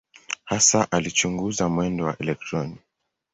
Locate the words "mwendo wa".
1.69-2.17